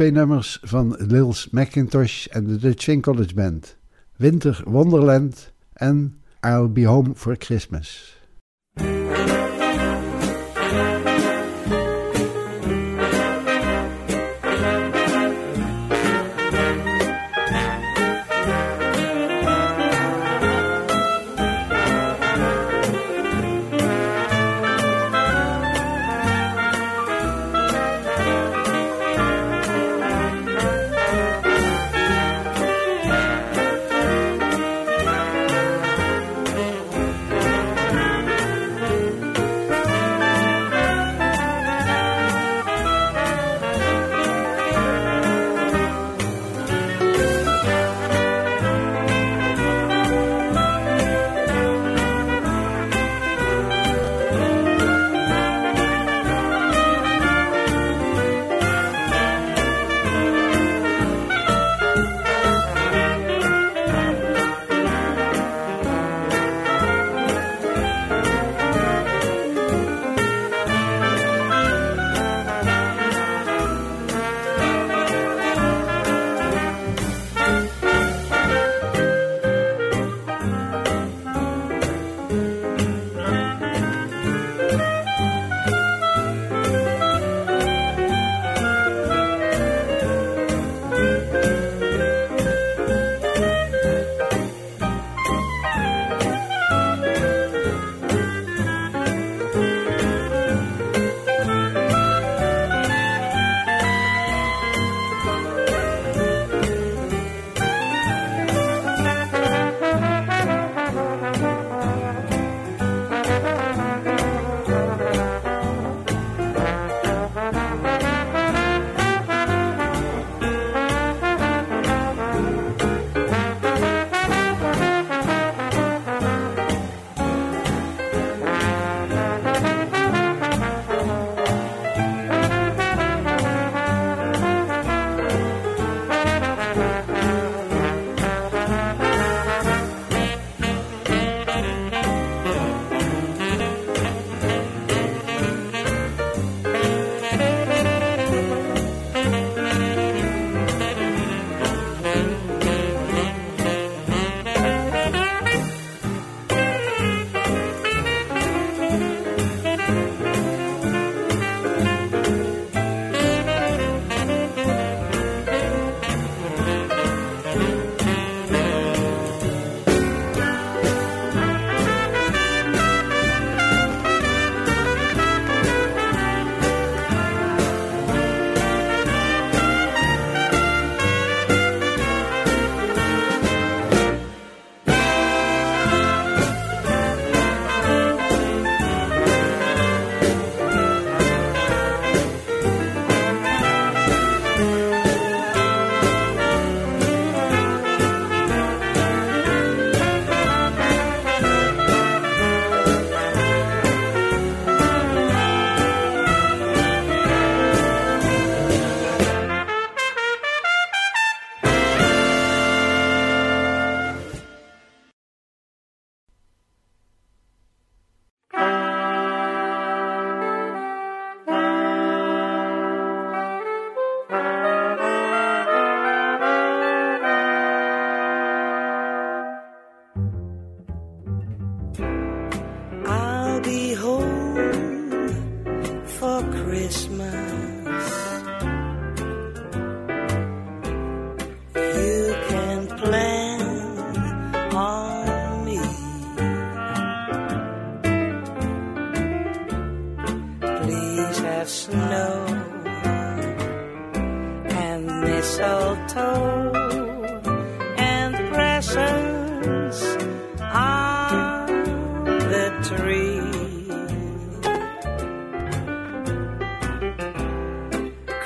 twee 0.00 0.12
nummers 0.12 0.58
van 0.62 0.96
Lils 0.98 1.50
McIntosh 1.50 2.26
en 2.26 2.44
de 2.44 2.56
Dutch 2.56 2.82
Swing 2.82 3.02
College 3.02 3.34
Band: 3.34 3.76
Winter 4.16 4.62
Wonderland 4.64 5.52
en 5.72 6.20
I'll 6.40 6.68
Be 6.68 6.86
Home 6.86 7.14
for 7.14 7.36
Christmas. 7.38 8.19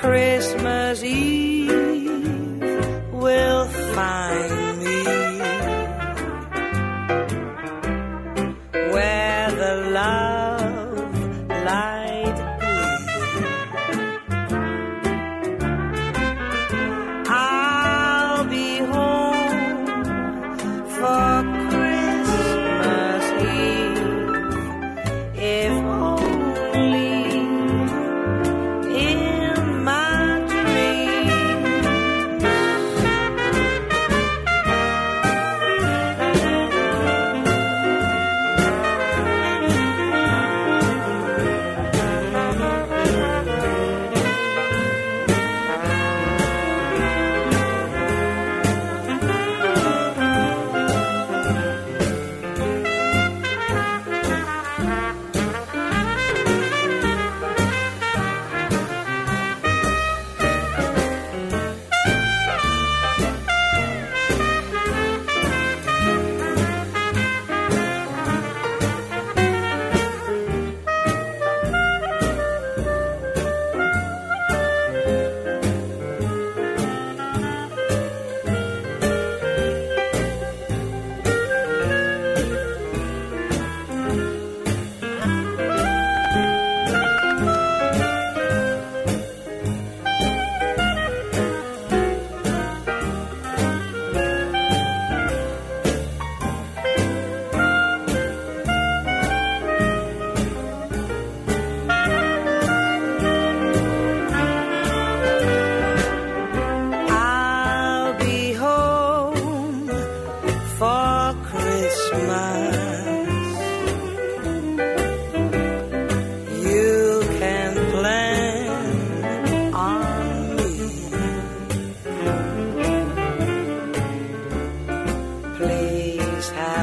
Christmas 0.05 1.03
Eve 1.03 1.44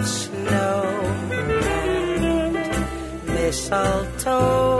Snow 0.01 0.82
and 1.30 2.57
mistletoe 3.26 4.71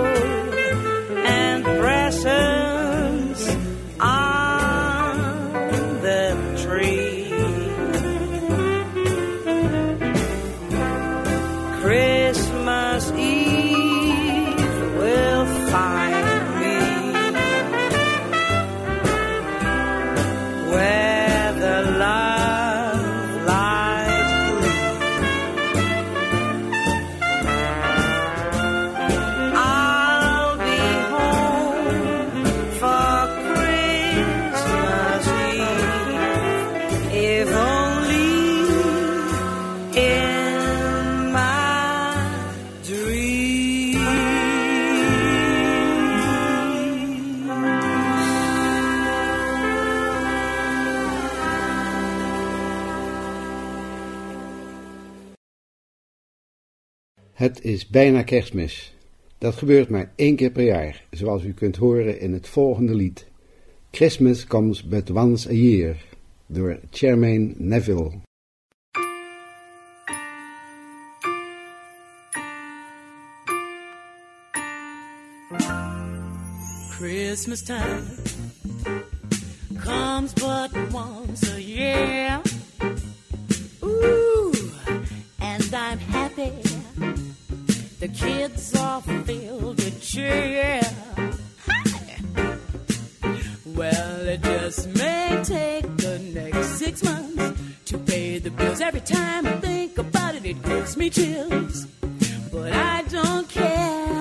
is 57.73 57.89
bijna 57.89 58.23
kerstmis. 58.23 58.95
Dat 59.39 59.55
gebeurt 59.55 59.89
maar 59.89 60.13
één 60.17 60.37
keer 60.37 60.51
per 60.51 60.65
jaar, 60.65 61.05
zoals 61.11 61.45
u 61.45 61.53
kunt 61.53 61.77
horen 61.77 62.21
in 62.21 62.33
het 62.33 62.49
volgende 62.49 62.95
lied. 62.95 63.27
Christmas 63.91 64.47
comes 64.47 64.83
but 64.83 65.11
once 65.11 65.49
a 65.49 65.53
year, 65.53 65.97
door 66.47 66.79
Charmaine 66.91 67.55
Neville. 67.57 68.11
Christmas 76.89 77.63
time 77.63 78.03
comes 79.85 80.33
but 80.33 80.71
once 80.93 81.55
a 81.55 81.61
year. 81.61 82.52
The 88.03 88.09
kids 88.09 88.75
are 88.75 89.01
filled 89.01 89.77
with 89.77 90.03
cheer. 90.03 90.81
Well, 93.65 94.29
it 94.29 94.43
just 94.43 94.89
may 94.97 95.41
take 95.45 95.87
the 95.99 96.19
next 96.35 96.81
six 96.81 97.05
months 97.05 97.63
to 97.85 97.99
pay 97.99 98.41
the 98.41 98.51
bills. 98.51 98.81
Every 98.81 99.03
time 99.03 99.47
I 99.47 99.53
think 99.61 99.99
about 99.99 100.35
it, 100.35 100.45
it 100.45 100.61
gives 100.65 100.97
me 100.97 101.11
chills. 101.11 101.87
But 102.51 102.73
I 102.73 103.03
don't 103.03 103.49
care. 103.49 104.12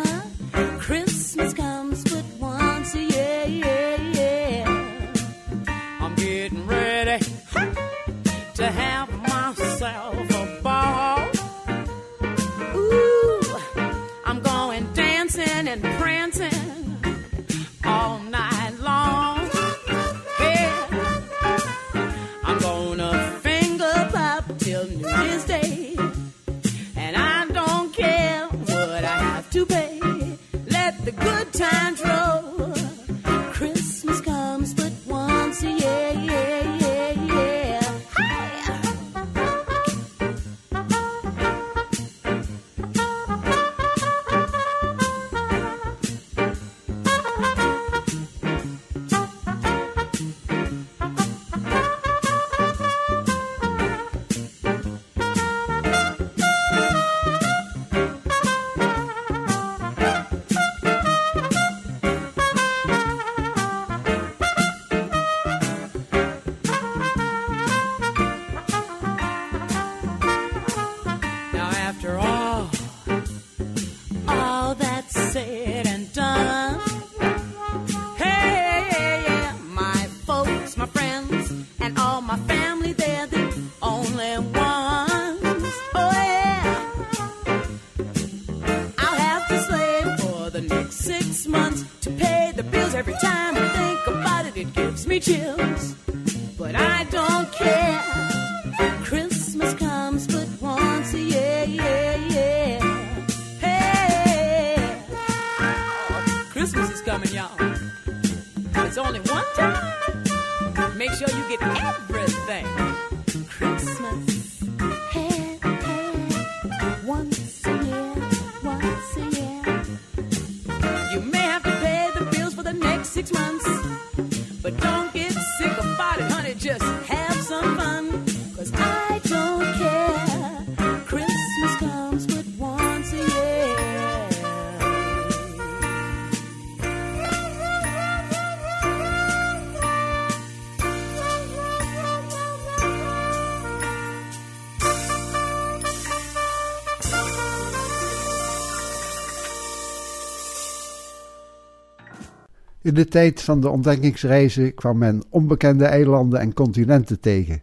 In 152.84 152.94
de 152.94 153.08
tijd 153.08 153.42
van 153.42 153.62
de 153.62 153.70
ontdekkingsreizen 153.70 154.74
kwam 154.74 154.98
men 154.98 155.24
onbekende 155.30 155.86
eilanden 155.86 156.40
en 156.40 156.54
continenten 156.54 157.20
tegen. 157.20 157.62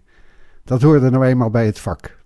Dat 0.68 0.82
hoorde 0.82 1.10
nou 1.10 1.24
eenmaal 1.24 1.50
bij 1.50 1.66
het 1.66 1.78
vak. 1.78 2.16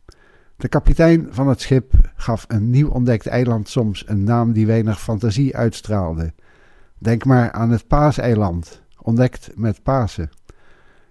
De 0.56 0.68
kapitein 0.68 1.26
van 1.30 1.48
het 1.48 1.60
schip 1.60 1.92
gaf 2.16 2.44
een 2.48 2.70
nieuw 2.70 2.88
ontdekt 2.88 3.26
eiland 3.26 3.68
soms 3.68 4.04
een 4.08 4.24
naam 4.24 4.52
die 4.52 4.66
weinig 4.66 5.00
fantasie 5.00 5.56
uitstraalde. 5.56 6.32
Denk 6.98 7.24
maar 7.24 7.52
aan 7.52 7.70
het 7.70 7.86
Paaseiland, 7.86 8.82
ontdekt 8.98 9.50
met 9.54 9.82
Pasen. 9.82 10.30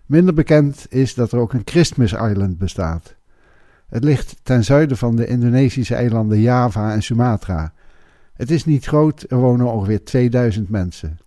Minder 0.05 0.33
bekend 0.33 0.85
is 0.89 1.13
dat 1.13 1.31
er 1.31 1.39
ook 1.39 1.53
een 1.53 1.61
Christmas 1.65 2.13
Island 2.13 2.57
bestaat. 2.57 3.15
Het 3.87 4.03
ligt 4.03 4.35
ten 4.43 4.63
zuiden 4.63 4.97
van 4.97 5.15
de 5.15 5.27
Indonesische 5.27 5.95
eilanden 5.95 6.39
Java 6.39 6.93
en 6.93 7.03
Sumatra. 7.03 7.73
Het 8.33 8.51
is 8.51 8.65
niet 8.65 8.85
groot, 8.85 9.25
er 9.27 9.37
wonen 9.37 9.71
ongeveer 9.71 10.03
2000 10.03 10.69
mensen. 10.69 11.17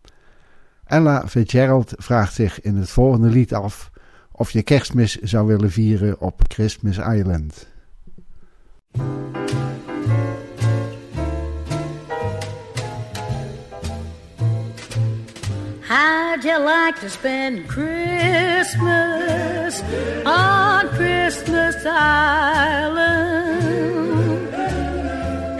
Ella 0.84 1.28
Fitzgerald 1.28 1.92
vraagt 1.96 2.34
zich 2.34 2.60
in 2.60 2.76
het 2.76 2.90
volgende 2.90 3.28
lied 3.28 3.54
af 3.54 3.92
of 4.36 4.50
je 4.50 4.62
kerstmis 4.62 5.16
zou 5.16 5.46
willen 5.46 5.70
vieren 5.70 6.20
op 6.20 6.42
Christmas 6.48 6.98
Island. 6.98 7.66
How'd 15.80 16.44
you 16.44 16.58
like 16.58 17.00
to 17.00 17.08
spend 17.08 17.68
Christmas 17.68 18.74
on 20.24 20.88
Christmas 20.88 21.84
Island? 21.84 23.04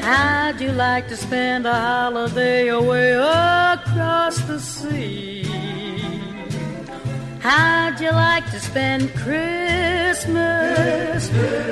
How'd 0.03 0.61
you 0.61 0.73
like 0.73 1.09
to 1.09 1.17
spend 1.17 1.67
a 1.67 1.75
holiday 1.75 2.69
away 2.69 3.13
across 3.13 4.37
the 4.47 4.59
sea? 4.59 5.54
How'd 7.45 8.01
you 8.01 8.11
like 8.11 8.51
to 8.53 8.59
spend 8.59 9.15
Christmas 9.17 10.33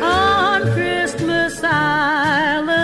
on 0.02 0.70
Christmas 0.74 1.64
Island? 1.64 2.82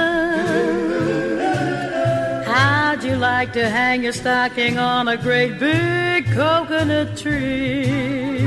How'd 2.46 3.04
you 3.04 3.16
like 3.16 3.52
to 3.52 3.68
hang 3.68 4.04
your 4.04 4.14
stocking 4.14 4.78
on 4.78 5.06
a 5.06 5.18
great 5.18 5.58
big 5.58 6.24
coconut 6.32 7.14
tree? 7.18 8.38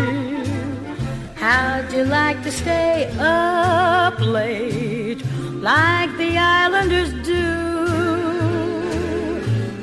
How'd 1.36 1.94
you 1.94 2.06
like 2.06 2.42
to 2.42 2.52
stay 2.52 3.16
up 3.20 4.20
late 4.20 5.24
like 5.62 6.18
the 6.18 6.36
islanders 6.40 7.14
do? 7.24 8.31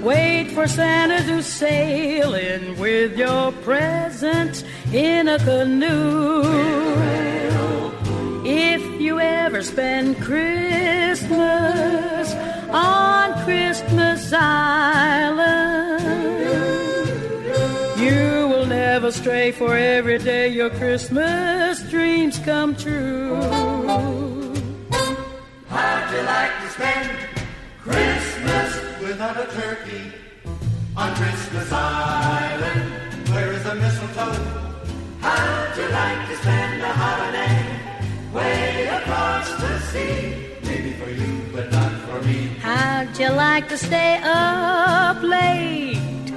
Wait 0.08 0.48
for 0.52 0.66
Santa 0.66 1.22
to 1.26 1.42
sail 1.42 2.32
in 2.32 2.78
with 2.78 3.18
your 3.18 3.52
presents 3.52 4.64
in 4.90 5.28
a 5.28 5.38
canoe. 5.38 6.42
If 8.42 8.82
you 8.98 9.20
ever 9.20 9.62
spend 9.62 10.16
Christmas 10.22 11.36
on 12.70 13.44
Christmas 13.44 14.32
Island, 14.32 16.00
you 18.00 18.48
will 18.48 18.64
never 18.64 19.12
stray, 19.12 19.52
for 19.52 19.76
every 19.76 20.16
day 20.16 20.48
your 20.48 20.70
Christmas 20.70 21.82
dreams 21.90 22.38
come 22.38 22.74
true. 22.74 23.36
How'd 25.68 26.14
you 26.14 26.22
like 26.22 26.54
to 26.62 26.68
spend 26.70 27.27
without 29.08 29.38
a 29.40 29.46
turkey 29.62 30.12
on 30.94 31.14
Christmas 31.14 31.72
Island? 31.72 32.82
Where 33.32 33.52
is 33.54 33.64
the 33.64 33.74
mistletoe? 33.74 34.34
How'd 35.20 35.76
you 35.78 35.88
like 36.00 36.28
to 36.28 36.36
spend 36.36 36.82
a 36.82 36.92
holiday 37.02 37.58
way 38.36 38.86
across 38.98 39.48
the 39.62 39.72
sea? 39.90 40.18
Maybe 40.62 40.92
for 41.00 41.08
you, 41.08 41.30
but 41.54 41.72
not 41.72 41.92
for 42.06 42.20
me. 42.28 42.48
How'd 42.60 43.18
you 43.18 43.30
like 43.30 43.66
to 43.70 43.78
stay 43.78 44.20
up 44.22 45.22
late 45.22 46.28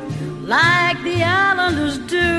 like 0.58 0.98
the 1.04 1.24
islanders 1.24 1.98
do? 2.18 2.32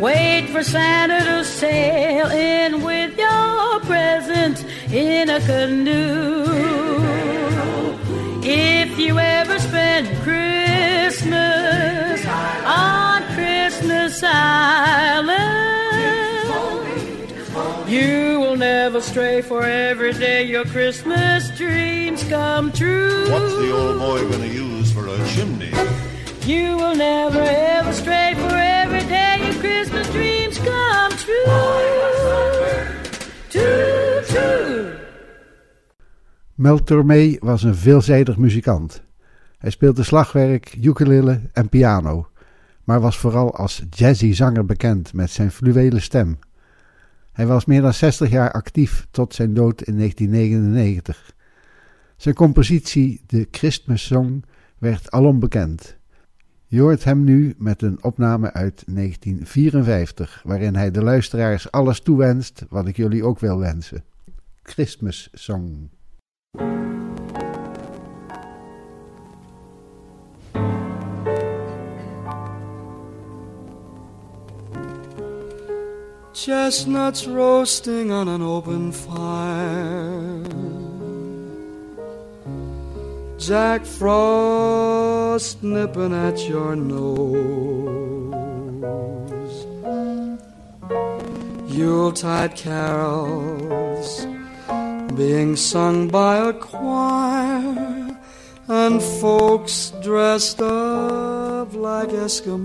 Wait 0.00 0.48
for 0.50 0.64
Santa 0.64 1.20
to 1.30 1.44
sail 1.44 2.26
in 2.26 2.82
with 2.82 3.16
your 3.16 3.78
presents 3.90 4.64
in 4.90 5.30
a 5.30 5.40
canoe. 5.40 7.31
If 8.54 8.98
you 8.98 9.18
ever 9.18 9.58
spend 9.58 10.08
Christmas 10.18 11.32
on 12.66 13.22
Christmas 13.34 14.22
Island, 14.22 15.40
you 17.88 18.40
will 18.40 18.56
never 18.58 19.00
stray, 19.00 19.40
for 19.40 19.62
every 19.62 20.12
day 20.12 20.42
your 20.42 20.66
Christmas 20.66 21.48
dreams 21.56 22.24
come 22.24 22.70
true. 22.72 23.30
What's 23.32 23.54
the 23.54 23.72
old 23.72 23.98
boy 23.98 24.30
gonna 24.30 24.48
use 24.48 24.92
for 24.92 25.08
a 25.08 25.16
chimney? 25.28 25.72
You 26.44 26.76
will 26.76 26.94
never 26.94 27.40
ever 27.40 27.94
stray, 27.94 28.34
for 28.34 28.54
every 28.54 29.06
day 29.08 29.46
your 29.46 29.54
Christmas 29.60 30.06
dreams 30.10 30.58
come 30.58 31.12
true. 31.12 31.46
True, 33.48 34.22
true. 34.26 35.01
Mel 36.54 36.82
Tormé 36.82 37.36
was 37.40 37.62
een 37.62 37.74
veelzijdig 37.74 38.36
muzikant. 38.36 39.02
Hij 39.58 39.70
speelde 39.70 40.02
slagwerk, 40.02 40.76
ukulele 40.80 41.40
en 41.52 41.68
piano, 41.68 42.28
maar 42.84 43.00
was 43.00 43.18
vooral 43.18 43.56
als 43.56 43.82
jazzy 43.90 44.32
zanger 44.32 44.64
bekend 44.64 45.12
met 45.12 45.30
zijn 45.30 45.50
fluwelen 45.50 46.02
stem. 46.02 46.38
Hij 47.32 47.46
was 47.46 47.64
meer 47.64 47.80
dan 47.80 47.92
60 47.92 48.30
jaar 48.30 48.52
actief 48.52 49.06
tot 49.10 49.34
zijn 49.34 49.54
dood 49.54 49.82
in 49.82 49.96
1999. 49.96 51.34
Zijn 52.16 52.34
compositie, 52.34 53.22
de 53.26 53.48
Christmas 53.50 54.06
Song, 54.06 54.44
werd 54.78 55.10
alom 55.10 55.38
bekend. 55.40 55.96
Je 56.66 56.80
hoort 56.80 57.04
hem 57.04 57.24
nu 57.24 57.54
met 57.58 57.82
een 57.82 58.04
opname 58.04 58.52
uit 58.52 58.82
1954, 58.86 60.42
waarin 60.44 60.74
hij 60.74 60.90
de 60.90 61.02
luisteraars 61.02 61.70
alles 61.70 62.00
toewenst 62.00 62.64
wat 62.68 62.86
ik 62.86 62.96
jullie 62.96 63.24
ook 63.24 63.38
wil 63.38 63.58
wensen. 63.58 64.04
Christmas 64.62 65.28
Song. 65.32 65.90
Chestnuts 76.34 77.26
roasting 77.26 78.10
on 78.10 78.26
an 78.26 78.42
open 78.42 78.90
fire. 78.90 80.42
Jack 83.38 83.84
Frost 83.84 85.62
nipping 85.62 86.14
at 86.14 86.48
your 86.48 86.74
nose. 86.74 88.32
Yuletide 91.72 92.56
carols 92.56 93.91
being 95.14 95.56
sung 95.56 96.08
by 96.08 96.36
a 96.36 96.52
choir 96.52 98.18
and 98.68 99.02
folks 99.20 99.92
dressed 100.02 100.60
up 100.62 101.74
like 101.74 102.08
Eskimos. 102.08 102.62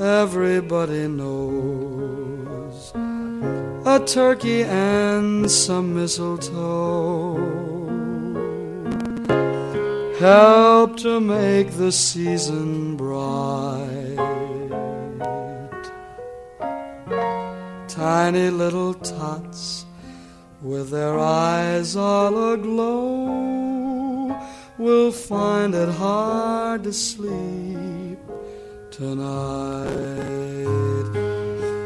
Everybody 0.00 1.08
knows 1.08 2.92
a 3.86 4.00
turkey 4.04 4.64
and 4.64 5.50
some 5.50 5.94
mistletoe 5.94 7.62
help 10.22 10.96
to 10.96 11.18
make 11.20 11.72
the 11.72 11.90
season 11.90 12.96
bright. 12.96 13.71
Tiny 17.94 18.48
little 18.48 18.94
tots 18.94 19.84
with 20.62 20.88
their 20.88 21.18
eyes 21.18 21.94
all 21.94 22.54
aglow 22.54 24.34
will 24.78 25.12
find 25.12 25.74
it 25.74 25.90
hard 25.90 26.84
to 26.84 26.92
sleep 26.94 28.18
tonight. 28.90 29.90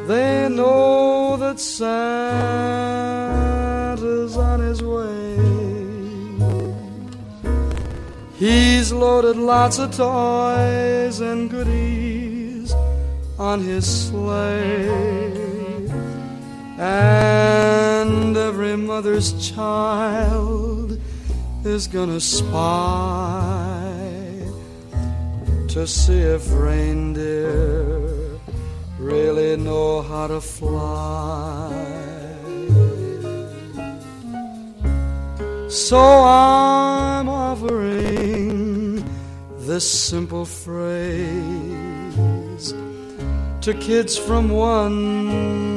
They 0.07 0.49
know 0.49 1.37
that 1.39 1.59
Santa's 1.59 1.97
on 4.37 4.61
his 4.61 4.85
way. 4.85 5.37
He's 8.37 8.93
loaded 8.93 9.37
lots 9.37 9.81
of 9.81 9.91
toys 9.91 11.19
and 11.19 11.51
goodies 11.51 12.73
on 13.41 13.61
his 13.61 14.09
sleigh. 14.09 15.36
And 16.79 18.37
every 18.37 18.77
mother's 18.77 19.33
child 19.51 21.01
is 21.65 21.87
gonna 21.87 22.21
spy 22.21 23.83
to 25.69 25.87
see 25.87 26.21
if 26.21 26.53
reindeer 26.53 28.39
really 28.99 29.57
know 29.57 30.03
how 30.03 30.27
to 30.27 30.41
fly. 30.41 31.73
So 35.69 35.99
I'm 35.99 37.29
offering 37.29 39.05
this 39.61 39.91
simple 39.91 40.45
phrase 40.45 41.25
to 43.63 43.75
kids 43.81 44.17
from 44.19 44.49
one 44.51 45.76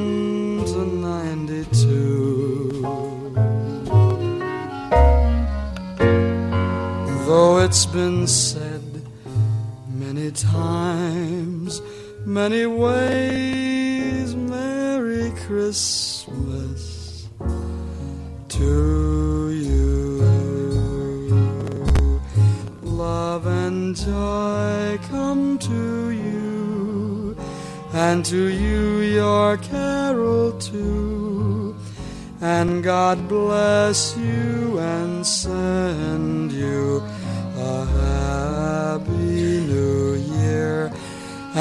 Though 7.29 7.59
it's 7.59 7.85
been 7.85 8.25
said 8.25 8.81
many 9.87 10.31
times, 10.31 11.79
many 12.25 12.65
ways, 12.65 14.33
Merry 14.33 15.29
Christmas 15.45 17.27
to 18.47 19.51
you. 19.51 20.17
Love 22.81 23.45
and 23.45 23.95
joy 23.95 24.97
come 25.03 25.59
to 25.59 26.09
you, 26.09 27.37
and 27.93 28.25
to 28.25 28.47
you 28.47 29.01
your 29.01 29.57
carol 29.57 30.53
too. 30.53 31.75
And 32.41 32.83
God 32.83 33.27
bless 33.27 34.17
you 34.17 34.79
and 34.79 35.27
send 35.27 36.53
you 36.53 37.03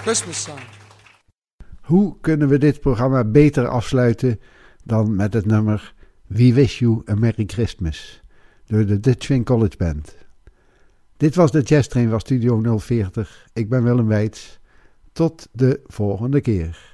Christmas 0.04 0.44
song. 0.44 0.60
Hoe 1.82 2.16
kunnen 2.22 2.48
we 2.48 2.58
dit 2.58 2.80
programma 2.80 3.24
beter 3.24 3.68
afsluiten 3.68 4.40
dan 4.90 5.16
met 5.16 5.34
het 5.34 5.46
nummer 5.46 5.94
We 6.28 6.54
Wish 6.54 6.80
You 6.80 7.02
a 7.10 7.16
Merry 7.16 7.44
Christmas 7.48 8.22
door 8.66 8.86
de 8.86 9.00
Dutch 9.00 9.26
Swing 9.26 9.46
College 9.46 9.78
Band. 9.78 10.16
Dit 11.18 11.36
was 11.36 11.52
de 11.52 11.62
Jazz 11.62 11.88
Train 11.88 12.10
van 12.10 12.20
Studio 12.20 12.78
040. 12.80 13.48
Ik 13.54 13.70
ben 13.70 13.84
Willem 13.84 14.08
Weits. 14.08 14.60
Tot 15.12 15.48
de 15.52 15.80
volgende 15.88 16.42
keer. 16.42 16.89